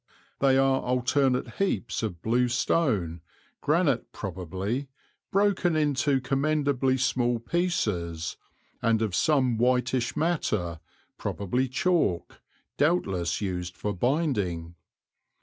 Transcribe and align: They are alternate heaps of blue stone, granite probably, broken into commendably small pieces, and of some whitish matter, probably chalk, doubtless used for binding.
They 0.39 0.57
are 0.57 0.81
alternate 0.81 1.57
heaps 1.59 2.01
of 2.01 2.23
blue 2.23 2.47
stone, 2.47 3.21
granite 3.61 4.11
probably, 4.11 4.87
broken 5.31 5.75
into 5.75 6.19
commendably 6.19 6.97
small 6.97 7.37
pieces, 7.37 8.35
and 8.81 9.03
of 9.03 9.13
some 9.15 9.59
whitish 9.59 10.15
matter, 10.17 10.79
probably 11.19 11.67
chalk, 11.69 12.41
doubtless 12.79 13.41
used 13.41 13.77
for 13.77 13.93
binding. 13.93 14.73